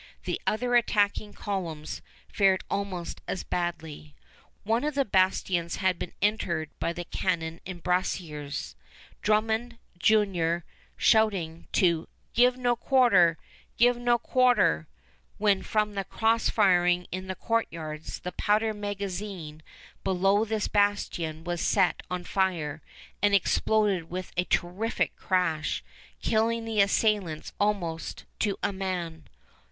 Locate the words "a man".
28.63-29.25